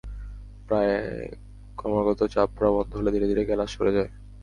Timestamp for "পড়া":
2.55-2.71